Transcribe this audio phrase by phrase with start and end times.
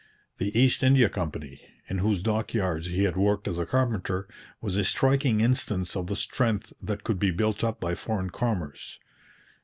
[0.39, 4.27] The East India Company, in whose dockyards he had worked as a carpenter,
[4.59, 8.97] was a striking instance of the strength that could be built up by foreign commerce.